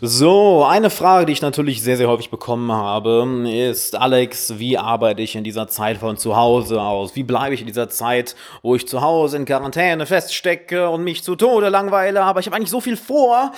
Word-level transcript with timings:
So, 0.00 0.64
eine 0.64 0.88
Frage, 0.88 1.26
die 1.26 1.32
ich 1.32 1.42
natürlich 1.42 1.82
sehr, 1.82 1.96
sehr 1.96 2.08
häufig 2.08 2.30
bekommen 2.30 2.70
habe, 2.70 3.26
ist, 3.48 3.96
Alex, 3.96 4.58
wie 4.58 4.78
arbeite 4.78 5.20
ich 5.20 5.34
in 5.34 5.42
dieser 5.42 5.66
Zeit 5.66 5.98
von 5.98 6.16
zu 6.16 6.36
Hause 6.36 6.80
aus? 6.80 7.16
Wie 7.16 7.24
bleibe 7.24 7.54
ich 7.54 7.60
in 7.60 7.66
dieser 7.66 7.88
Zeit, 7.88 8.36
wo 8.62 8.76
ich 8.76 8.86
zu 8.86 9.00
Hause 9.00 9.38
in 9.38 9.46
Quarantäne 9.46 10.06
feststecke 10.06 10.88
und 10.88 11.02
mich 11.02 11.24
zu 11.24 11.34
Tode 11.34 11.70
langweile, 11.70 12.22
aber 12.22 12.38
ich 12.38 12.46
habe 12.46 12.56
eigentlich 12.56 12.70
so 12.70 12.80
viel 12.80 12.96
vor. 12.96 13.52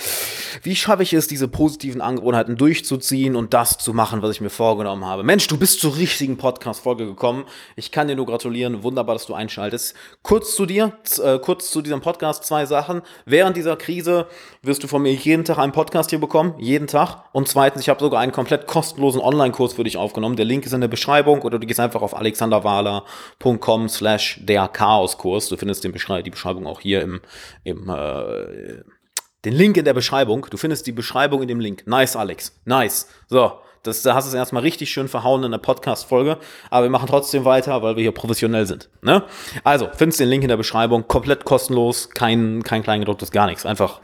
Wie 0.62 0.74
schaffe 0.74 1.02
ich 1.02 1.12
es, 1.12 1.26
diese 1.26 1.48
positiven 1.48 2.00
Angewohnheiten 2.00 2.56
durchzuziehen 2.56 3.36
und 3.36 3.52
das 3.52 3.76
zu 3.78 3.92
machen, 3.92 4.22
was 4.22 4.30
ich 4.30 4.40
mir 4.40 4.50
vorgenommen 4.50 5.04
habe? 5.04 5.24
Mensch, 5.24 5.46
du 5.48 5.58
bist 5.58 5.80
zur 5.80 5.96
richtigen 5.96 6.38
Podcast-Folge 6.38 7.04
gekommen. 7.04 7.44
Ich 7.76 7.90
kann 7.90 8.08
dir 8.08 8.16
nur 8.16 8.26
gratulieren. 8.26 8.82
Wunderbar, 8.82 9.16
dass 9.16 9.26
du 9.26 9.34
einschaltest. 9.34 9.94
Kurz 10.22 10.56
zu 10.56 10.64
dir, 10.64 10.92
äh, 11.22 11.38
kurz 11.40 11.70
zu 11.70 11.82
diesem 11.82 12.00
Podcast, 12.00 12.44
zwei 12.44 12.64
Sachen. 12.64 13.02
Während 13.26 13.56
dieser 13.56 13.76
Krise 13.76 14.26
wirst 14.62 14.82
du 14.82 14.86
von 14.86 15.02
mir 15.02 15.12
jeden 15.12 15.44
Tag 15.44 15.58
einen 15.58 15.72
Podcast 15.72 16.10
hier 16.10 16.21
bekommen, 16.22 16.54
jeden 16.58 16.86
Tag. 16.86 17.24
Und 17.32 17.46
zweitens, 17.48 17.82
ich 17.82 17.90
habe 17.90 18.00
sogar 18.00 18.20
einen 18.20 18.32
komplett 18.32 18.66
kostenlosen 18.66 19.20
Online-Kurs 19.20 19.74
für 19.74 19.84
dich 19.84 19.98
aufgenommen. 19.98 20.36
Der 20.36 20.46
Link 20.46 20.64
ist 20.64 20.72
in 20.72 20.80
der 20.80 20.88
Beschreibung 20.88 21.42
oder 21.42 21.58
du 21.58 21.66
gehst 21.66 21.80
einfach 21.80 22.00
auf 22.00 22.16
alexanderwahler.com 22.16 23.88
slash 23.90 24.40
der 24.42 24.68
Chaoskurs. 24.68 25.50
Du 25.50 25.58
findest 25.58 25.84
den 25.84 25.92
Beschrei 25.92 26.22
die 26.22 26.30
Beschreibung 26.30 26.66
auch 26.66 26.80
hier 26.80 27.02
im, 27.02 27.20
im 27.64 27.90
äh, 27.90 28.82
den 29.44 29.52
Link 29.52 29.76
in 29.76 29.84
der 29.84 29.92
Beschreibung. 29.92 30.46
Du 30.48 30.56
findest 30.56 30.86
die 30.86 30.92
Beschreibung 30.92 31.42
in 31.42 31.48
dem 31.48 31.60
Link. 31.60 31.86
Nice, 31.86 32.16
Alex. 32.16 32.58
Nice. 32.64 33.08
So, 33.28 33.52
das, 33.82 34.02
da 34.02 34.14
hast 34.14 34.26
du 34.26 34.28
es 34.28 34.34
erstmal 34.34 34.62
richtig 34.62 34.90
schön 34.90 35.08
verhauen 35.08 35.42
in 35.42 35.50
der 35.50 35.58
Podcast-Folge. 35.58 36.38
Aber 36.70 36.84
wir 36.84 36.90
machen 36.90 37.08
trotzdem 37.08 37.44
weiter, 37.44 37.82
weil 37.82 37.96
wir 37.96 38.02
hier 38.02 38.12
professionell 38.12 38.66
sind. 38.66 38.88
Ne? 39.02 39.24
Also, 39.64 39.88
findest 39.92 40.20
den 40.20 40.28
Link 40.28 40.44
in 40.44 40.48
der 40.48 40.56
Beschreibung. 40.56 41.08
Komplett 41.08 41.44
kostenlos. 41.44 42.10
Kein, 42.10 42.62
kein 42.62 42.82
kleingedrucktes, 42.82 43.32
gar 43.32 43.46
nichts. 43.46 43.66
Einfach 43.66 44.00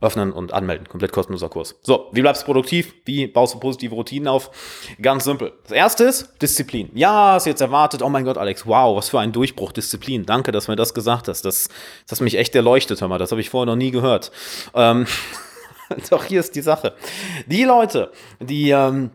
öffnen 0.00 0.32
und 0.32 0.52
anmelden. 0.52 0.88
Komplett 0.88 1.12
kostenloser 1.12 1.48
Kurs. 1.48 1.76
So, 1.82 2.08
wie 2.12 2.22
bleibst 2.22 2.42
du 2.42 2.46
produktiv? 2.46 2.94
Wie 3.04 3.26
baust 3.26 3.54
du 3.54 3.60
positive 3.60 3.94
Routinen 3.94 4.28
auf? 4.28 4.50
Ganz 5.00 5.24
simpel. 5.24 5.52
Das 5.64 5.72
erste 5.72 6.04
ist 6.04 6.40
Disziplin. 6.40 6.90
Ja, 6.94 7.32
hast 7.32 7.46
jetzt 7.46 7.60
erwartet, 7.60 8.02
oh 8.02 8.08
mein 8.08 8.24
Gott, 8.24 8.38
Alex, 8.38 8.66
wow, 8.66 8.96
was 8.96 9.10
für 9.10 9.20
ein 9.20 9.32
Durchbruch, 9.32 9.72
Disziplin. 9.72 10.24
Danke, 10.24 10.52
dass 10.52 10.66
du 10.66 10.72
mir 10.72 10.76
das 10.76 10.94
gesagt 10.94 11.28
hast. 11.28 11.44
Das, 11.44 11.68
das 12.06 12.18
hat 12.18 12.24
mich 12.24 12.36
echt 12.36 12.54
erleuchtet, 12.54 13.00
hör 13.00 13.08
mal. 13.08 13.18
Das 13.18 13.30
habe 13.30 13.40
ich 13.40 13.50
vorher 13.50 13.66
noch 13.66 13.76
nie 13.76 13.90
gehört. 13.90 14.32
Ähm, 14.74 15.06
doch 16.10 16.24
hier 16.24 16.40
ist 16.40 16.54
die 16.54 16.62
Sache. 16.62 16.94
Die 17.46 17.64
Leute, 17.64 18.10
die 18.40 18.70
ähm, 18.70 19.10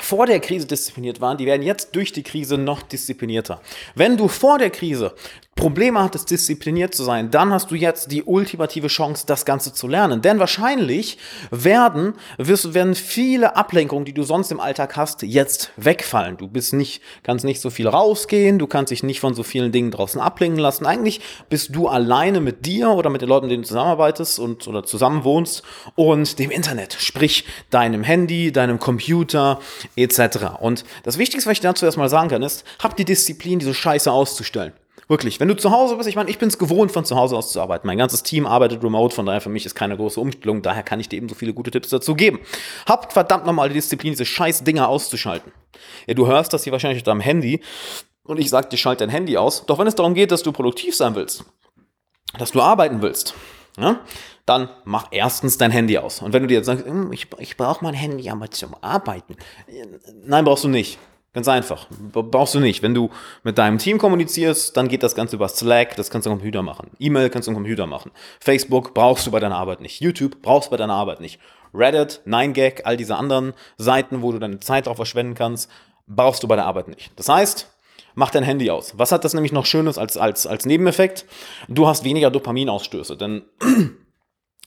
vor 0.00 0.26
der 0.26 0.40
Krise 0.40 0.66
diszipliniert 0.66 1.20
waren, 1.20 1.36
die 1.36 1.46
werden 1.46 1.62
jetzt 1.62 1.94
durch 1.94 2.12
die 2.12 2.22
Krise 2.22 2.56
noch 2.56 2.82
disziplinierter. 2.82 3.60
Wenn 3.94 4.16
du 4.16 4.28
vor 4.28 4.58
der 4.58 4.70
Krise 4.70 5.14
Probleme 5.62 6.02
hattest, 6.02 6.30
diszipliniert 6.30 6.92
zu 6.92 7.04
sein, 7.04 7.30
dann 7.30 7.52
hast 7.52 7.70
du 7.70 7.76
jetzt 7.76 8.10
die 8.10 8.24
ultimative 8.24 8.88
Chance, 8.88 9.26
das 9.26 9.44
Ganze 9.44 9.72
zu 9.72 9.86
lernen. 9.86 10.20
Denn 10.20 10.38
wahrscheinlich 10.38 11.18
werden, 11.52 12.14
wirst, 12.36 12.74
werden 12.74 12.96
viele 12.96 13.54
Ablenkungen, 13.54 14.04
die 14.04 14.12
du 14.12 14.24
sonst 14.24 14.50
im 14.50 14.58
Alltag 14.58 14.96
hast, 14.96 15.22
jetzt 15.22 15.70
wegfallen. 15.76 16.36
Du 16.36 16.48
bist 16.48 16.72
nicht, 16.72 17.00
kannst 17.22 17.44
nicht 17.44 17.60
so 17.60 17.70
viel 17.70 17.86
rausgehen, 17.86 18.58
du 18.58 18.66
kannst 18.66 18.90
dich 18.90 19.04
nicht 19.04 19.20
von 19.20 19.34
so 19.34 19.44
vielen 19.44 19.70
Dingen 19.70 19.92
draußen 19.92 20.20
ablenken 20.20 20.58
lassen. 20.58 20.84
Eigentlich 20.84 21.20
bist 21.48 21.76
du 21.76 21.86
alleine 21.86 22.40
mit 22.40 22.66
dir 22.66 22.90
oder 22.90 23.08
mit 23.08 23.20
den 23.20 23.28
Leuten, 23.28 23.46
mit 23.46 23.52
denen 23.52 23.62
du 23.62 23.68
zusammenarbeitest 23.68 24.40
und 24.40 24.66
oder 24.66 24.82
zusammenwohnst 24.82 25.62
und 25.94 26.40
dem 26.40 26.50
Internet, 26.50 26.96
sprich 26.98 27.44
deinem 27.70 28.02
Handy, 28.02 28.50
deinem 28.50 28.80
Computer 28.80 29.60
etc. 29.96 30.58
Und 30.60 30.84
das 31.04 31.18
Wichtigste, 31.18 31.48
was 31.48 31.58
ich 31.58 31.60
dazu 31.60 31.84
erstmal 31.84 32.08
sagen 32.08 32.30
kann, 32.30 32.42
ist, 32.42 32.64
hab 32.82 32.96
die 32.96 33.04
Disziplin, 33.04 33.58
diese 33.58 33.74
Scheiße 33.74 34.10
auszustellen. 34.10 34.72
Wirklich, 35.08 35.40
wenn 35.40 35.48
du 35.48 35.56
zu 35.56 35.70
Hause 35.70 35.96
bist, 35.96 36.08
ich 36.08 36.16
meine, 36.16 36.30
ich 36.30 36.38
bin 36.38 36.48
es 36.48 36.58
gewohnt, 36.58 36.92
von 36.92 37.04
zu 37.04 37.16
Hause 37.16 37.36
aus 37.36 37.52
zu 37.52 37.60
arbeiten. 37.60 37.86
Mein 37.86 37.98
ganzes 37.98 38.22
Team 38.22 38.46
arbeitet 38.46 38.82
remote, 38.82 39.14
von 39.14 39.26
daher 39.26 39.40
für 39.40 39.48
mich 39.48 39.66
ist 39.66 39.74
keine 39.74 39.96
große 39.96 40.20
Umstellung, 40.20 40.62
daher 40.62 40.82
kann 40.82 41.00
ich 41.00 41.08
dir 41.08 41.16
eben 41.16 41.28
so 41.28 41.34
viele 41.34 41.52
gute 41.52 41.70
Tipps 41.70 41.88
dazu 41.88 42.14
geben. 42.14 42.40
Habt 42.86 43.12
verdammt 43.12 43.44
nochmal 43.46 43.68
die 43.68 43.74
Disziplin, 43.74 44.12
diese 44.12 44.24
scheiß 44.24 44.64
Dinger 44.64 44.88
auszuschalten. 44.88 45.52
Ja, 46.06 46.14
du 46.14 46.26
hörst 46.26 46.52
das 46.52 46.64
hier 46.64 46.72
wahrscheinlich 46.72 47.00
auf 47.00 47.04
deinem 47.04 47.20
Handy 47.20 47.60
und 48.24 48.38
ich 48.38 48.48
sag 48.48 48.70
dir, 48.70 48.76
schalt 48.76 49.00
dein 49.00 49.10
Handy 49.10 49.36
aus. 49.36 49.66
Doch 49.66 49.78
wenn 49.78 49.86
es 49.86 49.94
darum 49.94 50.14
geht, 50.14 50.30
dass 50.30 50.42
du 50.42 50.52
produktiv 50.52 50.96
sein 50.96 51.14
willst, 51.14 51.44
dass 52.38 52.52
du 52.52 52.60
arbeiten 52.60 53.02
willst, 53.02 53.34
ja, 53.78 54.00
dann 54.46 54.68
mach 54.84 55.08
erstens 55.10 55.58
dein 55.58 55.70
Handy 55.70 55.98
aus. 55.98 56.22
Und 56.22 56.32
wenn 56.32 56.42
du 56.42 56.48
dir 56.48 56.58
jetzt 56.58 56.66
sagst, 56.66 56.84
hm, 56.84 57.12
ich, 57.12 57.28
ich 57.38 57.56
brauche 57.56 57.84
mein 57.84 57.94
Handy 57.94 58.28
aber 58.28 58.50
zum 58.50 58.76
Arbeiten. 58.80 59.36
Nein, 60.24 60.44
brauchst 60.44 60.64
du 60.64 60.68
nicht. 60.68 60.98
Ganz 61.34 61.48
einfach. 61.48 61.86
Brauchst 62.12 62.54
du 62.54 62.60
nicht. 62.60 62.82
Wenn 62.82 62.92
du 62.92 63.10
mit 63.42 63.56
deinem 63.56 63.78
Team 63.78 63.96
kommunizierst, 63.96 64.76
dann 64.76 64.88
geht 64.88 65.02
das 65.02 65.14
Ganze 65.14 65.36
über 65.36 65.48
Slack, 65.48 65.96
das 65.96 66.10
kannst 66.10 66.26
du 66.26 66.30
am 66.30 66.36
Computer 66.36 66.62
machen. 66.62 66.90
E-Mail 66.98 67.30
kannst 67.30 67.48
du 67.48 67.52
am 67.52 67.56
Computer 67.56 67.86
machen. 67.86 68.10
Facebook 68.38 68.92
brauchst 68.92 69.26
du 69.26 69.30
bei 69.30 69.40
deiner 69.40 69.56
Arbeit 69.56 69.80
nicht. 69.80 70.00
YouTube 70.00 70.42
brauchst 70.42 70.66
du 70.68 70.72
bei 70.72 70.76
deiner 70.76 70.94
Arbeit 70.94 71.20
nicht. 71.20 71.40
Reddit, 71.72 72.20
9gag, 72.26 72.82
all 72.84 72.98
diese 72.98 73.16
anderen 73.16 73.54
Seiten, 73.78 74.20
wo 74.20 74.30
du 74.32 74.38
deine 74.38 74.60
Zeit 74.60 74.86
drauf 74.86 74.96
verschwenden 74.96 75.34
kannst, 75.34 75.70
brauchst 76.06 76.42
du 76.42 76.48
bei 76.48 76.56
der 76.56 76.66
Arbeit 76.66 76.88
nicht. 76.88 77.12
Das 77.16 77.30
heißt, 77.30 77.66
mach 78.14 78.30
dein 78.30 78.42
Handy 78.42 78.70
aus. 78.70 78.98
Was 78.98 79.10
hat 79.10 79.24
das 79.24 79.32
nämlich 79.32 79.52
noch 79.52 79.64
Schönes 79.64 79.96
als, 79.96 80.18
als, 80.18 80.46
als 80.46 80.66
Nebeneffekt? 80.66 81.24
Du 81.68 81.86
hast 81.86 82.04
weniger 82.04 82.30
Dopaminausstöße, 82.30 83.16
denn 83.16 83.42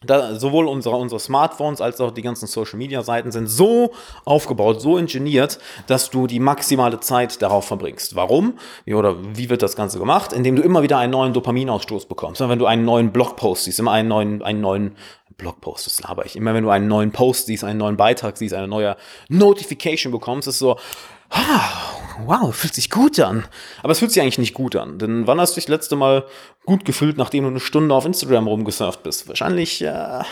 da, 0.03 0.35
sowohl 0.35 0.67
unsere, 0.67 0.95
unsere 0.95 1.19
Smartphones 1.19 1.81
als 1.81 2.00
auch 2.01 2.11
die 2.11 2.22
ganzen 2.22 2.47
Social 2.47 2.78
Media 2.78 3.01
Seiten 3.01 3.31
sind 3.31 3.47
so 3.47 3.91
aufgebaut, 4.23 4.81
so 4.81 4.97
ingeniert, 4.97 5.59
dass 5.88 6.09
du 6.09 6.28
die 6.28 6.39
maximale 6.39 7.00
Zeit 7.00 7.41
darauf 7.41 7.66
verbringst. 7.66 8.16
Warum? 8.16 8.53
Wie, 8.85 8.94
oder 8.94 9.16
wie 9.35 9.50
wird 9.50 9.61
das 9.61 9.75
Ganze 9.75 10.00
gemacht? 10.00 10.33
Indem 10.33 10.56
du 10.56 10.61
immer 10.61 10.83
wieder 10.83 10.97
einen 10.97 11.11
neuen 11.11 11.33
Dopaminausstoß 11.33 12.06
bekommst. 12.06 12.41
Wenn 12.41 12.59
du 12.59 12.66
einen 12.66 12.85
neuen 12.85 13.11
Blogpost 13.11 13.66
siehst, 13.66 13.79
immer 13.79 13.91
einen 13.91 14.09
neuen, 14.09 14.44
einen 14.44 14.61
neuen 14.61 14.95
Blogpost, 15.38 15.85
das 15.85 16.01
laber 16.01 16.25
ich. 16.25 16.35
Immer 16.35 16.53
wenn 16.53 16.63
du 16.63 16.69
einen 16.69 16.88
neuen 16.88 17.12
Post 17.12 17.47
siehst, 17.47 17.63
einen 17.63 17.79
neuen 17.79 17.97
Beitrag 17.97 18.38
siehst, 18.38 18.53
eine 18.53 18.68
neue 18.68 18.96
Notification 19.29 20.12
bekommst, 20.12 20.47
ist 20.47 20.59
so, 20.59 20.78
ah, 21.29 21.62
wow, 22.25 22.56
fühlt 22.56 22.73
sich 22.73 22.90
gut 22.90 23.19
an. 23.19 23.45
Aber 23.81 23.91
es 23.91 24.00
fühlt 24.00 24.12
sich 24.12 24.22
eigentlich 24.22 24.38
nicht 24.38 24.53
gut 24.53 24.75
an. 24.75 25.00
Denn 25.00 25.28
wann 25.28 25.40
hast 25.40 25.51
du 25.51 25.56
dich 25.56 25.66
das 25.66 25.72
letzte 25.72 25.95
Mal 25.95 26.25
gut 26.66 26.85
gefühlt, 26.85 27.18
nachdem 27.18 27.44
du 27.44 27.50
eine 27.50 27.59
Stunde 27.59 27.94
auf 27.94 28.06
Instagram 28.06 28.47
rumgesurft 28.47 29.03
bist? 29.03 29.28
Wahrscheinlich 29.28 29.81
äh, 29.81 30.24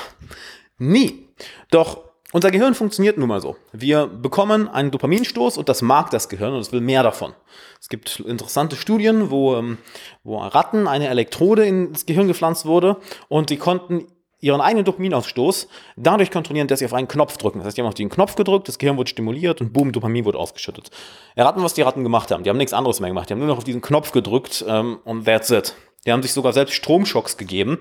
nie. 0.78 1.28
Doch 1.72 2.14
unser 2.34 2.50
Gehirn 2.50 2.74
funktioniert 2.74 3.20
nun 3.20 3.30
mal 3.30 3.42
so. 3.42 3.58
Wir 3.74 4.08
bekommen 4.08 4.68
einen 4.68 4.90
Dopaminstoß 4.90 5.58
und 5.58 5.70
das 5.70 5.84
mag 5.84 6.10
das 6.10 6.30
Gehirn 6.30 6.54
und 6.54 6.62
es 6.62 6.72
will 6.72 6.82
mehr 6.82 7.04
davon. 7.04 7.34
Es 7.80 7.90
gibt 7.90 8.22
interessante 8.22 8.76
Studien, 8.76 9.30
wo, 9.30 9.56
ähm, 9.56 9.78
wo 10.24 10.40
Ratten 10.40 10.88
eine 10.88 11.10
Elektrode 11.10 11.64
ins 11.66 12.08
Gehirn 12.08 12.28
gepflanzt 12.28 12.66
wurde 12.66 12.98
und 13.30 13.52
die 13.52 13.58
konnten 13.58 14.08
ihren 14.44 14.62
eigenen 14.62 14.86
Dopaminausstoß 14.86 15.68
dadurch 15.96 16.30
kontrollieren, 16.30 16.68
dass 16.68 16.80
sie 16.80 16.86
auf 16.86 16.94
einen 16.94 17.08
Knopf 17.08 17.38
drücken. 17.38 17.60
Das 17.60 17.68
heißt, 17.68 17.78
die 17.78 17.82
haben 17.82 17.88
auf 17.88 17.94
den 17.94 18.10
Knopf 18.10 18.36
gedrückt, 18.36 18.68
das 18.68 18.78
Gehirn 18.78 18.98
wurde 18.98 19.10
stimuliert 19.10 19.62
und 19.62 19.72
boom, 19.72 19.92
Dopamin 19.92 20.26
wurde 20.26 20.38
ausgeschüttet. 20.38 20.92
Erraten, 21.36 21.64
was 21.64 21.74
die 21.74 21.82
Ratten 21.82 22.04
gemacht 22.04 22.30
haben. 22.30 22.44
Die 22.44 22.50
haben 22.50 22.58
nichts 22.58 22.74
anderes 22.74 23.00
mehr 23.00 23.10
gemacht. 23.10 23.30
Die 23.30 23.34
haben 23.34 23.40
nur 23.40 23.48
noch 23.48 23.58
auf 23.58 23.64
diesen 23.64 23.82
Knopf 23.82 24.12
gedrückt 24.12 24.64
ähm, 24.68 25.00
und 25.06 25.26
that's 25.26 25.50
it. 25.50 25.76
Die 26.06 26.12
haben 26.12 26.22
sich 26.22 26.34
sogar 26.34 26.52
selbst 26.52 26.74
Stromschocks 26.76 27.38
gegeben, 27.38 27.80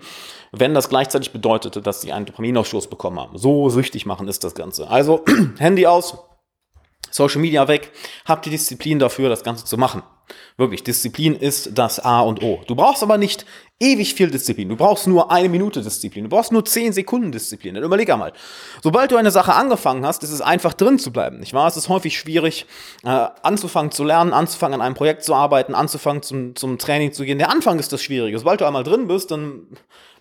wenn 0.53 0.75
das 0.75 0.89
gleichzeitig 0.89 1.33
bedeutete, 1.33 1.83
dass 1.83 2.01
sie 2.01 2.13
einen 2.13 2.27
Dopaminausstoß 2.27 2.89
bekommen 2.89 3.19
haben. 3.19 3.37
So 3.37 3.69
süchtig 3.69 4.07
machen 4.07 4.29
ist 4.29 4.45
das 4.45 4.55
Ganze. 4.55 4.89
Also 4.89 5.25
Handy 5.59 5.87
aus, 5.87 6.17
Social 7.11 7.41
Media 7.41 7.67
weg, 7.67 7.91
habt 8.25 8.47
die 8.47 8.51
Disziplin 8.51 9.01
dafür, 9.01 9.29
das 9.29 9.43
Ganze 9.43 9.65
zu 9.65 9.77
machen. 9.77 10.03
Wirklich, 10.57 10.85
Disziplin 10.85 11.35
ist 11.35 11.77
das 11.77 11.99
A 11.99 12.21
und 12.21 12.43
O. 12.43 12.63
Du 12.67 12.75
brauchst 12.75 13.03
aber 13.03 13.19
nicht 13.19 13.45
ewig 13.83 14.15
viel 14.15 14.31
Disziplin. 14.31 14.69
Du 14.69 14.77
brauchst 14.77 15.07
nur 15.07 15.31
eine 15.31 15.49
Minute 15.49 15.83
Disziplin. 15.83 16.25
Du 16.25 16.31
brauchst 16.31 16.53
nur 16.53 16.65
zehn 16.65 16.93
Sekunden 16.93 17.33
Disziplin. 17.33 17.75
Dann 17.75 17.83
überleg 17.83 18.09
einmal. 18.11 18.33
Sobald 18.83 19.11
du 19.11 19.17
eine 19.17 19.31
Sache 19.31 19.55
angefangen 19.55 20.07
hast, 20.07 20.23
ist 20.23 20.31
es 20.31 20.41
einfach 20.41 20.73
drin 20.73 20.99
zu 20.99 21.13
bleiben. 21.13 21.41
Nicht 21.41 21.53
wahr? 21.53 21.67
Es 21.67 21.77
ist 21.77 21.89
häufig 21.89 22.17
schwierig, 22.17 22.67
äh, 23.05 23.27
anzufangen 23.43 23.91
zu 23.91 24.05
lernen, 24.05 24.33
anzufangen 24.33 24.75
an 24.75 24.87
einem 24.87 24.95
Projekt 24.95 25.25
zu 25.25 25.35
arbeiten, 25.35 25.75
anzufangen 25.75 26.23
zum, 26.23 26.55
zum 26.55 26.79
Training 26.79 27.13
zu 27.13 27.25
gehen. 27.25 27.39
Der 27.39 27.51
Anfang 27.51 27.79
ist 27.79 27.93
das 27.93 28.03
Schwierige. 28.03 28.39
Sobald 28.39 28.61
du 28.61 28.67
einmal 28.67 28.85
drin 28.85 29.09
bist, 29.09 29.31
dann 29.33 29.67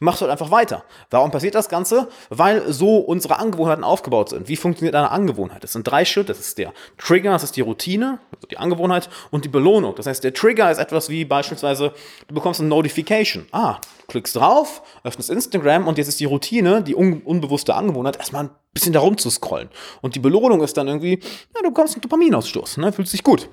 machst 0.01 0.19
du 0.19 0.25
halt 0.25 0.31
einfach 0.31 0.51
weiter. 0.51 0.83
Warum 1.11 1.31
passiert 1.31 1.55
das 1.55 1.69
Ganze? 1.69 2.09
Weil 2.29 2.73
so 2.73 2.97
unsere 2.97 3.37
Angewohnheiten 3.37 3.83
aufgebaut 3.83 4.29
sind. 4.29 4.49
Wie 4.49 4.55
funktioniert 4.55 4.95
eine 4.95 5.11
Angewohnheit? 5.11 5.63
Das 5.63 5.73
sind 5.73 5.83
drei 5.83 6.03
Schritte. 6.05 6.33
Das 6.33 6.39
ist 6.39 6.57
der 6.57 6.73
Trigger, 6.97 7.31
das 7.31 7.43
ist 7.43 7.55
die 7.55 7.61
Routine, 7.61 8.19
also 8.33 8.47
die 8.47 8.57
Angewohnheit 8.57 9.09
und 9.29 9.45
die 9.45 9.49
Belohnung. 9.49 9.93
Das 9.95 10.07
heißt, 10.07 10.23
der 10.23 10.33
Trigger 10.33 10.71
ist 10.71 10.79
etwas 10.79 11.09
wie 11.09 11.23
beispielsweise, 11.23 11.93
du 12.27 12.33
bekommst 12.33 12.59
eine 12.59 12.69
Notification 12.69 13.45
ah, 13.51 13.79
klickst 14.07 14.35
drauf, 14.35 14.81
öffnest 15.03 15.29
Instagram 15.29 15.87
und 15.87 15.97
jetzt 15.97 16.07
ist 16.07 16.19
die 16.19 16.25
Routine, 16.25 16.83
die 16.83 16.95
un 16.95 17.21
unbewusste 17.21 17.75
Angewohnheit, 17.75 18.17
erstmal 18.17 18.45
ein 18.45 18.49
bisschen 18.73 18.93
da 18.93 18.99
rum 18.99 19.17
zu 19.17 19.29
scrollen. 19.29 19.69
Und 20.01 20.15
die 20.15 20.19
Belohnung 20.19 20.61
ist 20.61 20.77
dann 20.77 20.87
irgendwie, 20.87 21.19
ja, 21.55 21.61
du 21.61 21.69
bekommst 21.69 21.95
einen 21.95 22.01
Dopaminausstoß, 22.01 22.77
ne? 22.77 22.91
fühlt 22.91 23.07
sich 23.07 23.23
gut. 23.23 23.49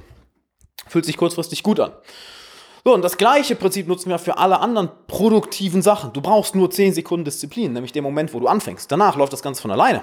Fühlt 0.87 1.05
sich 1.05 1.17
kurzfristig 1.17 1.63
gut 1.63 1.81
an. 1.81 1.93
So, 2.85 2.95
und 2.95 3.03
das 3.03 3.19
gleiche 3.19 3.55
Prinzip 3.55 3.87
nutzen 3.89 4.09
wir 4.09 4.19
für 4.19 4.39
alle 4.39 4.61
anderen 4.61 4.89
produktiven 5.09 5.83
Sachen. 5.83 6.13
Du 6.13 6.21
brauchst 6.21 6.55
nur 6.55 6.71
10 6.71 6.95
Sekunden 6.95 7.25
Disziplin, 7.25 7.73
nämlich 7.73 7.93
den 7.93 8.03
Moment, 8.03 8.33
wo 8.33 8.41
du 8.41 8.47
anfängst. 8.47 8.91
Danach 8.91 9.17
läuft 9.17 9.33
das 9.33 9.43
Ganze 9.43 9.61
von 9.61 9.71
alleine. 9.71 10.03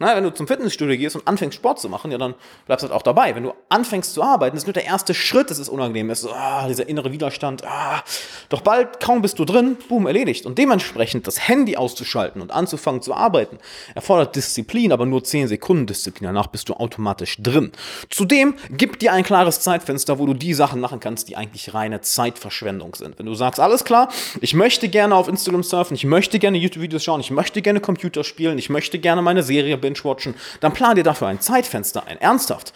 Na, 0.00 0.14
wenn 0.14 0.22
du 0.22 0.32
zum 0.32 0.46
Fitnessstudio 0.46 0.96
gehst 0.96 1.16
und 1.16 1.26
anfängst 1.26 1.56
Sport 1.56 1.80
zu 1.80 1.88
machen, 1.88 2.12
ja, 2.12 2.18
dann 2.18 2.34
bleibst 2.66 2.84
du 2.84 2.88
halt 2.88 2.96
auch 2.96 3.02
dabei. 3.02 3.34
Wenn 3.34 3.42
du 3.42 3.54
anfängst 3.68 4.14
zu 4.14 4.22
arbeiten, 4.22 4.56
ist 4.56 4.66
nur 4.66 4.72
der 4.72 4.84
erste 4.84 5.12
Schritt, 5.12 5.50
dass 5.50 5.58
es 5.58 5.68
unangenehm 5.68 6.10
ist. 6.10 6.24
Ah, 6.26 6.68
dieser 6.68 6.88
innere 6.88 7.10
Widerstand. 7.10 7.64
Ah. 7.64 8.04
Doch 8.48 8.62
bald, 8.62 9.00
kaum 9.00 9.20
bist 9.20 9.38
du 9.38 9.44
drin, 9.44 9.76
boom, 9.88 10.06
erledigt. 10.06 10.46
Und 10.46 10.58
dementsprechend 10.58 11.26
das 11.26 11.48
Handy 11.48 11.76
auszuschalten 11.76 12.40
und 12.40 12.50
anzufangen 12.50 13.02
zu 13.02 13.14
arbeiten, 13.14 13.58
erfordert 13.94 14.36
Disziplin, 14.36 14.92
aber 14.92 15.04
nur 15.04 15.22
10 15.22 15.48
Sekunden 15.48 15.86
Disziplin. 15.86 16.26
Danach 16.26 16.46
bist 16.46 16.68
du 16.68 16.74
automatisch 16.74 17.36
drin. 17.42 17.72
Zudem 18.08 18.54
gibt 18.70 19.02
dir 19.02 19.12
ein 19.12 19.24
klares 19.24 19.60
Zeitfenster, 19.60 20.18
wo 20.18 20.26
du 20.26 20.34
die 20.34 20.54
Sachen 20.54 20.80
machen 20.80 21.00
kannst, 21.00 21.28
die 21.28 21.36
eigentlich 21.36 21.74
reine 21.74 22.00
Zeitverschwendung 22.00 22.94
sind. 22.94 23.18
Wenn 23.18 23.26
du 23.26 23.34
sagst, 23.34 23.60
alles 23.60 23.84
klar, 23.84 24.08
ich 24.40 24.54
möchte 24.54 24.88
gerne 24.88 25.14
auf 25.14 25.28
Instagram 25.28 25.62
surfen, 25.62 25.94
ich 25.94 26.04
möchte 26.04 26.38
gerne 26.38 26.56
YouTube-Videos 26.58 27.04
schauen, 27.04 27.20
ich 27.20 27.30
möchte 27.30 27.60
gerne 27.60 27.80
Computer 27.80 28.24
spielen, 28.24 28.58
ich 28.58 28.70
möchte 28.70 28.98
gerne 28.98 29.20
meine 29.20 29.42
Serie 29.42 29.76
binge-watchen, 29.76 30.34
dann 30.60 30.72
plan 30.72 30.96
dir 30.96 31.04
dafür 31.04 31.28
ein 31.28 31.40
Zeitfenster 31.40 32.06
ein. 32.06 32.18
Ernsthaft. 32.18 32.72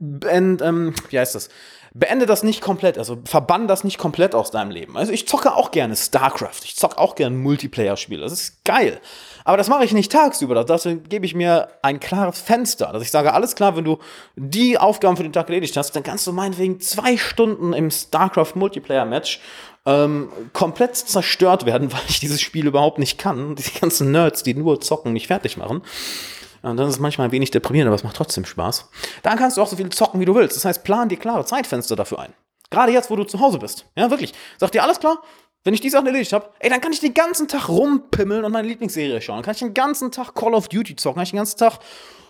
Und, 0.00 0.62
ähm, 0.62 0.94
wie 1.10 1.18
heißt 1.18 1.34
das? 1.34 1.48
Beende 1.94 2.24
das 2.24 2.42
nicht 2.42 2.62
komplett, 2.62 2.96
also 2.96 3.18
verbann 3.24 3.68
das 3.68 3.84
nicht 3.84 3.98
komplett 3.98 4.34
aus 4.34 4.50
deinem 4.50 4.70
Leben. 4.70 4.96
Also 4.96 5.12
ich 5.12 5.28
zocke 5.28 5.54
auch 5.54 5.70
gerne 5.70 5.94
StarCraft, 5.94 6.64
ich 6.64 6.74
zocke 6.74 6.96
auch 6.96 7.14
gerne 7.14 7.36
Multiplayer-Spiele, 7.36 8.22
das 8.22 8.32
ist 8.32 8.64
geil. 8.64 8.98
Aber 9.44 9.58
das 9.58 9.68
mache 9.68 9.84
ich 9.84 9.92
nicht 9.92 10.10
tagsüber, 10.10 10.64
dafür 10.64 10.94
gebe 10.94 11.26
ich 11.26 11.34
mir 11.34 11.68
ein 11.82 12.00
klares 12.00 12.40
Fenster, 12.40 12.92
dass 12.92 13.02
ich 13.02 13.10
sage, 13.10 13.34
alles 13.34 13.54
klar, 13.54 13.76
wenn 13.76 13.84
du 13.84 13.98
die 14.36 14.78
Aufgaben 14.78 15.18
für 15.18 15.22
den 15.22 15.34
Tag 15.34 15.48
erledigt 15.48 15.76
hast, 15.76 15.94
dann 15.94 16.02
kannst 16.02 16.26
du 16.26 16.32
meinetwegen 16.32 16.80
zwei 16.80 17.18
Stunden 17.18 17.74
im 17.74 17.90
StarCraft 17.90 18.54
Multiplayer-Match 18.54 19.40
ähm, 19.84 20.28
komplett 20.52 20.96
zerstört 20.96 21.66
werden, 21.66 21.92
weil 21.92 22.00
ich 22.08 22.20
dieses 22.20 22.40
Spiel 22.40 22.66
überhaupt 22.66 22.98
nicht 22.98 23.18
kann. 23.18 23.54
Die 23.56 23.80
ganzen 23.80 24.10
Nerds, 24.10 24.42
die 24.42 24.54
nur 24.54 24.80
zocken, 24.80 25.12
nicht 25.12 25.26
fertig 25.26 25.56
machen. 25.56 25.82
Und 26.62 26.76
das 26.76 26.88
ist 26.88 27.00
manchmal 27.00 27.28
ein 27.28 27.32
wenig 27.32 27.50
deprimierend, 27.50 27.88
aber 27.88 27.96
es 27.96 28.04
macht 28.04 28.16
trotzdem 28.16 28.44
Spaß. 28.44 28.88
Dann 29.22 29.36
kannst 29.36 29.56
du 29.56 29.62
auch 29.62 29.66
so 29.66 29.76
viel 29.76 29.88
zocken, 29.90 30.20
wie 30.20 30.24
du 30.24 30.34
willst. 30.34 30.56
Das 30.56 30.64
heißt, 30.64 30.84
plan 30.84 31.08
dir 31.08 31.18
klare 31.18 31.44
Zeitfenster 31.44 31.96
dafür 31.96 32.20
ein. 32.20 32.32
Gerade 32.70 32.92
jetzt, 32.92 33.10
wo 33.10 33.16
du 33.16 33.24
zu 33.24 33.40
Hause 33.40 33.58
bist. 33.58 33.86
Ja, 33.96 34.10
wirklich. 34.10 34.32
Sag 34.58 34.72
dir 34.72 34.82
alles 34.82 35.00
klar, 35.00 35.22
wenn 35.64 35.74
ich 35.74 35.80
die 35.80 35.90
Sachen 35.90 36.06
erledigt 36.06 36.32
habe, 36.32 36.50
ey, 36.60 36.70
dann 36.70 36.80
kann 36.80 36.92
ich 36.92 37.00
den 37.00 37.14
ganzen 37.14 37.48
Tag 37.48 37.68
rumpimmeln 37.68 38.44
und 38.44 38.52
meine 38.52 38.66
Lieblingsserie 38.66 39.20
schauen. 39.20 39.36
Dann 39.36 39.44
kann 39.44 39.54
ich 39.54 39.60
den 39.60 39.74
ganzen 39.74 40.10
Tag 40.10 40.34
Call 40.34 40.54
of 40.54 40.68
Duty 40.68 40.96
zocken, 40.96 41.16
kann 41.16 41.24
ich 41.24 41.30
den 41.30 41.36
ganzen 41.36 41.58
Tag 41.58 41.78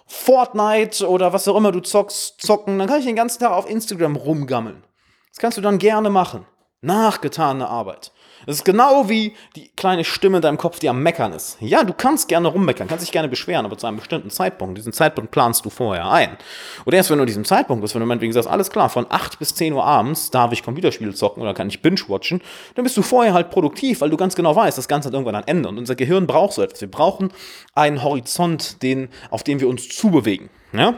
Fortnite 0.07 1.09
oder 1.09 1.33
was 1.33 1.47
auch 1.49 1.57
immer 1.57 1.73
du 1.73 1.81
zockst, 1.81 2.41
zocken. 2.41 2.79
Dann 2.79 2.89
kann 2.89 2.99
ich 2.99 3.07
den 3.07 3.17
ganzen 3.17 3.41
Tag 3.41 3.53
auf 3.53 3.69
Instagram 3.69 4.17
rumgammeln. 4.17 4.83
Das 5.31 5.39
kannst 5.39 5.57
du 5.57 5.63
dann 5.63 5.79
gerne 5.79 6.11
machen. 6.11 6.45
Nachgetane 6.83 7.69
Arbeit. 7.69 8.13
Es 8.45 8.57
ist 8.57 8.65
genau 8.65 9.09
wie 9.09 9.35
die 9.55 9.71
kleine 9.77 10.03
Stimme 10.05 10.39
in 10.39 10.43
deinem 10.43 10.59
Kopf, 10.59 10.81
die 10.81 10.89
am 10.89 11.01
Meckern 11.01 11.33
ist. 11.33 11.57
Ja, 11.61 11.85
du 11.85 11.93
kannst 11.93 12.27
gerne 12.27 12.49
rummeckern, 12.49 12.89
kannst 12.89 13.05
dich 13.05 13.13
gerne 13.13 13.29
beschweren, 13.29 13.65
aber 13.65 13.79
zu 13.79 13.87
einem 13.87 13.99
bestimmten 13.99 14.31
Zeitpunkt. 14.31 14.77
Diesen 14.77 14.93
Zeitpunkt 14.93 15.31
planst 15.31 15.65
du 15.65 15.71
vorher 15.71 16.11
ein. 16.11 16.37
Und 16.85 16.93
erst 16.93 17.11
wenn 17.11 17.19
du 17.19 17.23
an 17.23 17.29
diesem 17.29 17.45
Zeitpunkt 17.45 17.83
bist, 17.83 17.95
wenn 17.95 18.01
du 18.01 18.07
meinetwegen 18.07 18.33
sagst, 18.33 18.49
alles 18.49 18.71
klar, 18.71 18.89
von 18.89 19.07
8 19.09 19.39
bis 19.39 19.55
10 19.55 19.75
Uhr 19.75 19.85
abends 19.85 20.31
darf 20.31 20.51
ich 20.53 20.65
Computerspiele 20.65 21.15
zocken 21.15 21.41
oder 21.41 21.55
kann 21.55 21.69
ich 21.69 21.83
binge-watchen, 21.83 22.43
dann 22.75 22.83
bist 22.83 22.97
du 22.97 23.03
vorher 23.03 23.33
halt 23.33 23.51
produktiv, 23.51 24.01
weil 24.01 24.11
du 24.11 24.17
ganz 24.17 24.35
genau 24.35 24.57
weißt, 24.57 24.77
das 24.77 24.89
Ganze 24.89 25.07
hat 25.07 25.15
irgendwann 25.15 25.37
ein 25.37 25.47
Ende. 25.47 25.69
Und 25.69 25.79
unser 25.79 25.95
Gehirn 25.95 26.27
braucht 26.27 26.55
so 26.55 26.63
etwas. 26.63 26.81
Wir 26.81 26.91
brauchen 26.91 27.33
einen 27.77 28.03
Horizont, 28.03 28.83
den, 28.83 29.09
auf 29.31 29.45
dem 29.45 29.61
wir 29.61 29.69
uns 29.69 29.89
zubewegen. 29.89 30.51
Ja? 30.73 30.95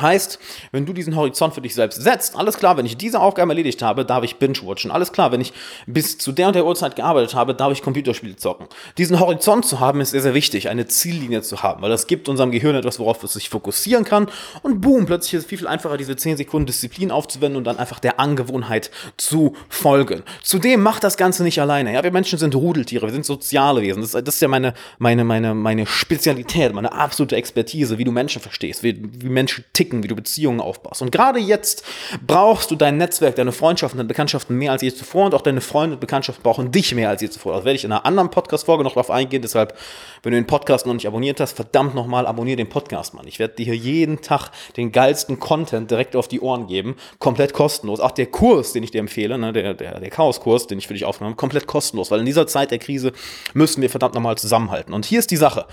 Heißt, 0.00 0.38
wenn 0.72 0.86
du 0.86 0.92
diesen 0.92 1.16
Horizont 1.16 1.54
für 1.54 1.60
dich 1.60 1.74
selbst 1.74 2.02
setzt, 2.02 2.36
alles 2.36 2.58
klar, 2.58 2.76
wenn 2.76 2.86
ich 2.86 2.96
diese 2.96 3.20
Aufgabe 3.20 3.52
erledigt 3.52 3.82
habe, 3.82 4.04
darf 4.04 4.24
ich 4.24 4.36
binge-watchen. 4.36 4.90
Alles 4.90 5.12
klar, 5.12 5.32
wenn 5.32 5.40
ich 5.40 5.52
bis 5.86 6.18
zu 6.18 6.32
der 6.32 6.48
und 6.48 6.56
der 6.56 6.66
Uhrzeit 6.66 6.96
gearbeitet 6.96 7.34
habe, 7.34 7.54
darf 7.54 7.72
ich 7.72 7.82
Computerspiele 7.82 8.36
zocken. 8.36 8.66
Diesen 8.98 9.20
Horizont 9.20 9.66
zu 9.66 9.80
haben, 9.80 10.00
ist 10.00 10.10
sehr, 10.10 10.22
sehr 10.22 10.34
wichtig, 10.34 10.68
eine 10.68 10.86
Ziellinie 10.86 11.42
zu 11.42 11.62
haben, 11.62 11.82
weil 11.82 11.90
das 11.90 12.06
gibt 12.06 12.28
unserem 12.28 12.50
Gehirn 12.50 12.74
etwas, 12.74 12.98
worauf 12.98 13.22
es 13.22 13.32
sich 13.34 13.48
fokussieren 13.48 14.04
kann. 14.04 14.28
Und 14.62 14.80
boom, 14.80 15.06
plötzlich 15.06 15.34
ist 15.34 15.42
es 15.44 15.48
viel, 15.48 15.58
viel 15.58 15.66
einfacher, 15.66 15.96
diese 15.96 16.16
10 16.16 16.36
Sekunden 16.36 16.66
Disziplin 16.66 17.10
aufzuwenden 17.10 17.56
und 17.56 17.64
dann 17.64 17.78
einfach 17.78 17.98
der 17.98 18.20
Angewohnheit 18.20 18.90
zu 19.16 19.54
folgen. 19.68 20.22
Zudem 20.42 20.82
macht 20.82 21.04
das 21.04 21.16
Ganze 21.16 21.42
nicht 21.42 21.60
alleine. 21.60 21.92
Ja, 21.92 22.02
wir 22.02 22.10
Menschen 22.10 22.38
sind 22.38 22.54
Rudeltiere, 22.54 23.06
wir 23.06 23.12
sind 23.12 23.24
soziale 23.24 23.82
Wesen. 23.82 24.02
Das, 24.02 24.12
das 24.12 24.34
ist 24.34 24.40
ja 24.40 24.48
meine, 24.48 24.74
meine, 24.98 25.24
meine, 25.24 25.54
meine 25.54 25.86
Spezialität, 25.86 26.72
meine 26.72 26.92
absolute 26.92 27.36
Expertise, 27.36 27.98
wie 27.98 28.04
du 28.04 28.12
Menschen 28.12 28.42
verstehst, 28.42 28.82
wie, 28.82 29.00
wie 29.00 29.28
Menschen 29.28 29.64
ticken 29.72 29.85
ticken, 29.86 30.02
wie 30.02 30.08
du 30.08 30.16
Beziehungen 30.16 30.60
aufbaust. 30.60 31.02
Und 31.02 31.12
gerade 31.12 31.38
jetzt 31.38 31.84
brauchst 32.26 32.70
du 32.70 32.76
dein 32.76 32.96
Netzwerk, 32.96 33.36
deine 33.36 33.52
Freundschaften, 33.52 33.98
deine 33.98 34.08
Bekanntschaften 34.08 34.56
mehr 34.56 34.72
als 34.72 34.82
je 34.82 34.92
zuvor 34.92 35.26
und 35.26 35.34
auch 35.34 35.42
deine 35.42 35.60
Freunde 35.60 35.94
und 35.94 36.00
Bekanntschaften 36.00 36.42
brauchen 36.42 36.72
dich 36.72 36.94
mehr 36.94 37.08
als 37.08 37.22
je 37.22 37.30
zuvor. 37.30 37.54
Das 37.54 37.64
werde 37.64 37.76
ich 37.76 37.84
in 37.84 37.92
einer 37.92 38.04
anderen 38.04 38.30
Podcast-Folge 38.30 38.84
noch 38.84 38.94
drauf 38.94 39.10
eingehen. 39.10 39.42
Deshalb, 39.42 39.76
wenn 40.22 40.32
du 40.32 40.38
den 40.38 40.46
Podcast 40.46 40.86
noch 40.86 40.94
nicht 40.94 41.06
abonniert 41.06 41.40
hast, 41.40 41.52
verdammt 41.52 41.94
nochmal 41.94 42.26
abonniere 42.26 42.56
den 42.56 42.68
Podcast, 42.68 43.14
Mann. 43.14 43.26
Ich 43.26 43.38
werde 43.38 43.54
dir 43.54 43.64
hier 43.66 43.76
jeden 43.76 44.20
Tag 44.20 44.50
den 44.76 44.92
geilsten 44.92 45.38
Content 45.38 45.90
direkt 45.90 46.16
auf 46.16 46.28
die 46.28 46.40
Ohren 46.40 46.66
geben. 46.66 46.96
Komplett 47.18 47.52
kostenlos. 47.52 48.00
Auch 48.00 48.10
der 48.10 48.26
Kurs, 48.26 48.72
den 48.72 48.82
ich 48.82 48.90
dir 48.90 49.00
empfehle, 49.00 49.38
ne, 49.38 49.52
der, 49.52 49.74
der, 49.74 50.00
der 50.00 50.10
Chaos-Kurs, 50.10 50.66
den 50.66 50.78
ich 50.78 50.86
für 50.86 50.94
dich 50.94 51.04
aufgenommen 51.04 51.34
habe, 51.34 51.40
komplett 51.40 51.66
kostenlos. 51.66 52.10
Weil 52.10 52.20
in 52.20 52.26
dieser 52.26 52.46
Zeit 52.46 52.70
der 52.70 52.78
Krise 52.78 53.12
müssen 53.54 53.82
wir 53.82 53.90
verdammt 53.90 54.14
nochmal 54.14 54.36
zusammenhalten. 54.36 54.92
Und 54.92 55.04
hier 55.04 55.18
ist 55.18 55.30
die 55.30 55.36
Sache. 55.36 55.66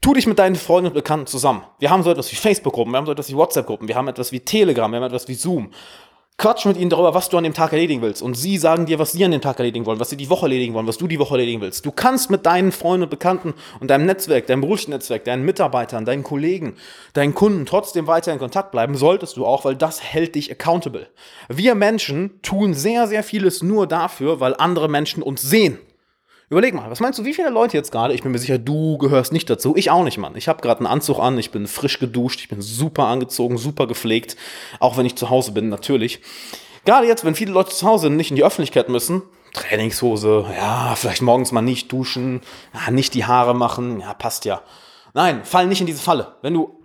Tu 0.00 0.14
dich 0.14 0.26
mit 0.26 0.38
deinen 0.38 0.56
Freunden 0.56 0.88
und 0.88 0.94
Bekannten 0.94 1.26
zusammen. 1.26 1.62
Wir 1.80 1.90
haben 1.90 2.02
so 2.02 2.10
etwas 2.10 2.30
wie 2.30 2.36
Facebook-Gruppen, 2.36 2.92
wir 2.92 2.98
haben 2.98 3.06
so 3.06 3.12
etwas 3.12 3.30
wie 3.30 3.36
WhatsApp-Gruppen, 3.36 3.88
wir 3.88 3.96
haben 3.96 4.08
etwas 4.08 4.30
wie 4.30 4.40
Telegram, 4.40 4.90
wir 4.90 5.00
haben 5.00 5.06
etwas 5.06 5.26
wie 5.28 5.34
Zoom. 5.34 5.70
Quatsch 6.40 6.66
mit 6.66 6.76
ihnen 6.76 6.88
darüber, 6.88 7.14
was 7.14 7.28
du 7.28 7.36
an 7.36 7.42
dem 7.42 7.52
Tag 7.52 7.72
erledigen 7.72 8.00
willst. 8.00 8.22
Und 8.22 8.34
sie 8.34 8.58
sagen 8.58 8.86
dir, 8.86 9.00
was 9.00 9.10
sie 9.10 9.24
an 9.24 9.32
dem 9.32 9.40
Tag 9.40 9.58
erledigen 9.58 9.86
wollen, 9.86 9.98
was 9.98 10.10
sie 10.10 10.16
die 10.16 10.30
Woche 10.30 10.46
erledigen 10.46 10.72
wollen, 10.72 10.86
was 10.86 10.96
du 10.96 11.08
die 11.08 11.18
Woche 11.18 11.34
erledigen 11.34 11.60
willst. 11.60 11.84
Du 11.84 11.90
kannst 11.90 12.30
mit 12.30 12.46
deinen 12.46 12.70
Freunden 12.70 13.02
und 13.02 13.10
Bekannten 13.10 13.54
und 13.80 13.90
deinem 13.90 14.06
Netzwerk, 14.06 14.46
deinem 14.46 14.60
beruflichen 14.60 14.92
Netzwerk, 14.92 15.24
deinen 15.24 15.44
Mitarbeitern, 15.44 16.04
deinen 16.04 16.22
Kollegen, 16.22 16.76
deinen 17.12 17.34
Kunden 17.34 17.66
trotzdem 17.66 18.06
weiter 18.06 18.32
in 18.32 18.38
Kontakt 18.38 18.70
bleiben. 18.70 18.94
Solltest 18.94 19.36
du 19.36 19.44
auch, 19.44 19.64
weil 19.64 19.74
das 19.74 20.00
hält 20.00 20.36
dich 20.36 20.48
accountable. 20.52 21.08
Wir 21.48 21.74
Menschen 21.74 22.40
tun 22.42 22.72
sehr, 22.72 23.08
sehr 23.08 23.24
vieles 23.24 23.64
nur 23.64 23.88
dafür, 23.88 24.38
weil 24.38 24.54
andere 24.54 24.88
Menschen 24.88 25.24
uns 25.24 25.42
sehen. 25.42 25.80
Überleg 26.50 26.72
mal, 26.72 26.90
was 26.90 27.00
meinst 27.00 27.18
du, 27.18 27.26
wie 27.26 27.34
viele 27.34 27.50
Leute 27.50 27.76
jetzt 27.76 27.92
gerade, 27.92 28.14
ich 28.14 28.22
bin 28.22 28.32
mir 28.32 28.38
sicher, 28.38 28.56
du 28.56 28.96
gehörst 28.96 29.32
nicht 29.32 29.50
dazu, 29.50 29.76
ich 29.76 29.90
auch 29.90 30.02
nicht, 30.02 30.16
Mann. 30.16 30.34
Ich 30.34 30.48
habe 30.48 30.62
gerade 30.62 30.78
einen 30.78 30.86
Anzug 30.86 31.18
an, 31.18 31.36
ich 31.36 31.50
bin 31.50 31.66
frisch 31.66 31.98
geduscht, 31.98 32.40
ich 32.40 32.48
bin 32.48 32.62
super 32.62 33.04
angezogen, 33.04 33.58
super 33.58 33.86
gepflegt, 33.86 34.34
auch 34.80 34.96
wenn 34.96 35.04
ich 35.04 35.16
zu 35.16 35.28
Hause 35.28 35.52
bin, 35.52 35.68
natürlich. 35.68 36.20
Gerade 36.86 37.06
jetzt, 37.06 37.22
wenn 37.26 37.34
viele 37.34 37.52
Leute 37.52 37.70
zu 37.70 37.86
Hause 37.86 38.08
nicht 38.08 38.30
in 38.30 38.36
die 38.36 38.44
Öffentlichkeit 38.44 38.88
müssen, 38.88 39.22
Trainingshose, 39.52 40.46
ja, 40.56 40.94
vielleicht 40.94 41.20
morgens 41.20 41.52
mal 41.52 41.60
nicht 41.60 41.92
duschen, 41.92 42.40
ja, 42.72 42.90
nicht 42.90 43.12
die 43.12 43.26
Haare 43.26 43.54
machen, 43.54 44.00
ja, 44.00 44.14
passt 44.14 44.46
ja. 44.46 44.62
Nein, 45.12 45.44
fall 45.44 45.66
nicht 45.66 45.80
in 45.80 45.86
diese 45.86 46.02
Falle. 46.02 46.36
Wenn 46.40 46.54
du 46.54 46.77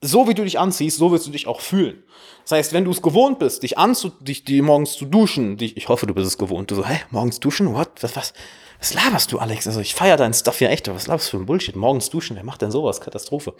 so 0.00 0.28
wie 0.28 0.34
du 0.34 0.44
dich 0.44 0.58
anziehst, 0.58 0.98
so 0.98 1.10
wirst 1.10 1.26
du 1.26 1.30
dich 1.30 1.46
auch 1.46 1.60
fühlen. 1.60 2.02
Das 2.42 2.52
heißt, 2.52 2.72
wenn 2.72 2.84
du 2.84 2.92
es 2.92 3.02
gewohnt 3.02 3.38
bist, 3.38 3.62
dich 3.62 3.78
anzu, 3.78 4.10
dich, 4.20 4.44
die 4.44 4.62
morgens 4.62 4.94
zu 4.94 5.04
duschen, 5.04 5.56
dich, 5.56 5.76
ich 5.76 5.88
hoffe, 5.88 6.06
du 6.06 6.14
bist 6.14 6.26
es 6.26 6.38
gewohnt, 6.38 6.70
du 6.70 6.76
so, 6.76 6.86
hä, 6.86 7.00
morgens 7.10 7.40
duschen, 7.40 7.74
what, 7.74 7.90
was, 8.00 8.14
was, 8.16 8.32
was 8.78 8.94
laberst 8.94 9.32
du, 9.32 9.38
Alex? 9.38 9.66
Also 9.66 9.80
ich 9.80 9.94
feiere 9.94 10.16
deinen 10.16 10.34
Stuff 10.34 10.60
ja 10.60 10.68
echt, 10.68 10.86
was 10.88 11.08
laberst 11.08 11.26
du 11.26 11.36
für 11.36 11.42
ein 11.42 11.46
Bullshit? 11.46 11.74
Morgens 11.74 12.10
duschen, 12.10 12.36
wer 12.36 12.44
macht 12.44 12.62
denn 12.62 12.70
sowas? 12.70 13.00
Katastrophe. 13.00 13.54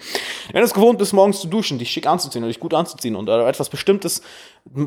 Wenn 0.53 0.61
du 0.61 0.67
es 0.67 0.75
gewohnt 0.75 0.99
bist, 0.99 1.13
morgens 1.13 1.41
zu 1.41 1.49
duschen, 1.49 1.79
dich 1.79 1.91
schick 1.91 2.07
anzuziehen 2.07 2.45
oder 2.45 2.53
dich 2.53 2.61
gut 2.61 2.73
anzuziehen 2.73 3.17
und 3.17 3.29
etwas 3.29 3.69
Bestimmtes 3.69 4.23